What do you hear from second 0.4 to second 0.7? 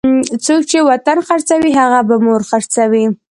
څوک